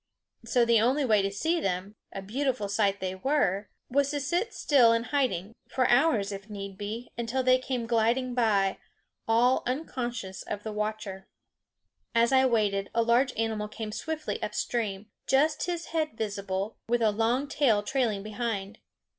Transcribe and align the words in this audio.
So 0.43 0.65
the 0.65 0.81
only 0.81 1.05
way 1.05 1.21
to 1.21 1.29
see 1.29 1.59
them 1.59 1.93
a 2.11 2.23
beautiful 2.23 2.67
sight 2.67 2.99
they 3.01 3.13
were 3.13 3.69
was 3.87 4.09
to 4.09 4.19
sit 4.19 4.51
still 4.51 4.93
in 4.93 5.03
hiding, 5.03 5.53
for 5.69 5.87
hours 5.89 6.31
if 6.31 6.49
need 6.49 6.75
be, 6.75 7.11
until 7.19 7.43
they 7.43 7.59
came 7.59 7.85
gliding 7.85 8.33
by, 8.33 8.79
all 9.27 9.61
unconscious 9.67 10.41
of 10.41 10.63
the 10.63 10.71
watcher. 10.73 11.27
As 12.15 12.31
I 12.31 12.47
waited 12.47 12.89
a 12.95 13.03
large 13.03 13.31
animal 13.37 13.67
came 13.67 13.91
swiftly 13.91 14.41
up 14.41 14.55
stream, 14.55 15.11
just 15.27 15.67
his 15.67 15.91
head 15.93 16.17
visible, 16.17 16.77
with 16.89 17.03
a 17.03 17.11
long 17.11 17.47
tail 17.47 17.83
trailing 17.83 18.23
behind. 18.23 18.79